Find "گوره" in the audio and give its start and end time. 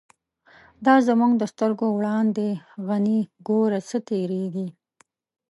3.47-3.79